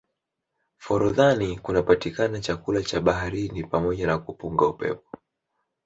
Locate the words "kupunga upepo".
4.17-5.17